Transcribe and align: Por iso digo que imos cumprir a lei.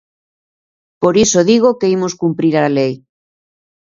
Por 1.01 1.15
iso 1.25 1.39
digo 1.51 1.77
que 1.79 1.91
imos 1.95 2.13
cumprir 2.21 2.53
a 2.57 2.67
lei. 2.77 2.93